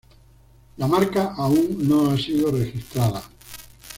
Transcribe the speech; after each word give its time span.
La 0.77 0.87
marca 0.87 1.35
aún 1.37 1.87
no 1.87 2.09
ha 2.09 2.17
sido 2.17 2.49
registrada. 2.51 3.21